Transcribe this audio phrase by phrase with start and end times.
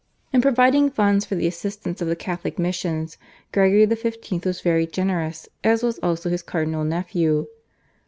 [0.33, 3.19] In providing funds for the assistance of the Catholic missions
[3.51, 4.43] Gregory XV.
[4.43, 7.45] was very generous as was also his cardinal nephew.